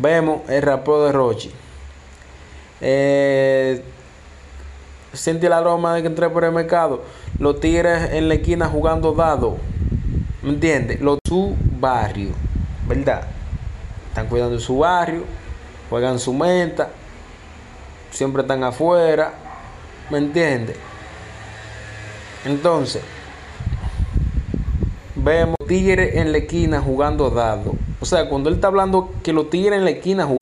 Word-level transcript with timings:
Vemos 0.00 0.48
el 0.48 0.62
rapó 0.62 1.04
de 1.04 1.12
Rochi. 1.12 1.50
Eh, 2.80 3.82
sentí 5.12 5.44
el 5.44 5.52
aroma 5.52 5.94
de 5.94 6.00
que 6.00 6.08
entré 6.08 6.30
por 6.30 6.44
el 6.44 6.52
mercado. 6.52 7.02
Los 7.38 7.60
tigres 7.60 8.12
en 8.12 8.28
la 8.28 8.34
esquina 8.34 8.66
jugando 8.66 9.12
dado. 9.12 9.58
¿Me 10.42 10.50
entiendes? 10.50 11.02
Los 11.02 11.18
su 11.28 11.54
barrio. 11.78 12.30
¿Verdad? 12.88 13.28
Están 14.08 14.26
cuidando 14.28 14.58
su 14.58 14.78
barrio. 14.78 15.24
Juegan 15.90 16.18
su 16.18 16.32
menta. 16.32 16.88
Siempre 18.10 18.40
están 18.40 18.64
afuera. 18.64 19.34
¿Me 20.08 20.16
entiendes? 20.16 20.76
Entonces, 22.46 23.02
vemos 25.14 25.56
tigres 25.68 26.16
en 26.16 26.32
la 26.32 26.38
esquina 26.38 26.80
jugando 26.80 27.28
dado. 27.28 27.74
O 28.00 28.06
sea, 28.06 28.28
cuando 28.28 28.48
él 28.48 28.56
está 28.56 28.68
hablando 28.68 29.10
que 29.22 29.32
lo 29.32 29.46
tigres 29.46 29.78
en 29.78 29.84
la 29.84 29.90
esquina 29.90 30.26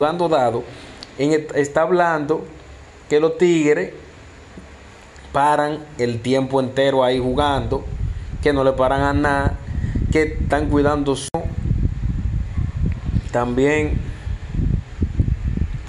Jugando 0.00 0.30
dado, 0.30 0.64
está 1.18 1.82
hablando 1.82 2.42
que 3.10 3.20
los 3.20 3.36
tigres 3.36 3.92
paran 5.30 5.80
el 5.98 6.22
tiempo 6.22 6.58
entero 6.58 7.04
ahí 7.04 7.18
jugando, 7.18 7.84
que 8.42 8.54
no 8.54 8.64
le 8.64 8.72
paran 8.72 9.02
a 9.02 9.12
nada, 9.12 9.58
que 10.10 10.38
están 10.40 10.70
cuidando 10.70 11.14
su... 11.14 11.28
También 13.30 14.00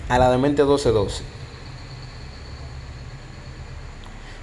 a 0.09 0.19
la 0.19 0.29
de 0.29 0.37
mente 0.37 0.65
12-12. 0.65 1.21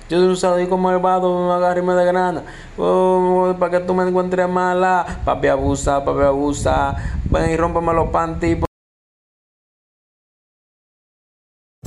Yo 0.09 0.19
soy 0.19 0.29
un 0.29 0.37
sádico 0.39 0.79
malvado, 0.79 1.29
no 1.29 1.53
agárreme 1.53 1.93
de 1.93 2.07
grana. 2.07 2.43
Para 3.59 3.71
que 3.71 3.81
tú 3.81 3.93
me 3.93 4.09
encuentres 4.09 4.49
mala. 4.49 5.21
Papi 5.27 5.49
abusa, 5.49 6.03
papi 6.03 6.23
abusa. 6.23 6.97
Ven 7.31 7.51
y 7.51 7.57
rómpame 7.59 7.93
los 7.93 8.09
panties. 8.09 8.68